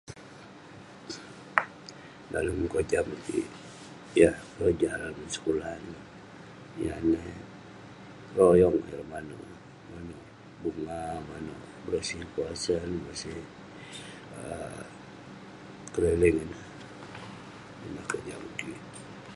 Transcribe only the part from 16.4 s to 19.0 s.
ineh..ineh kojam kik..